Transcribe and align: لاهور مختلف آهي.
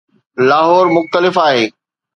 لاهور 0.37 0.87
مختلف 0.93 1.39
آهي. 1.39 1.71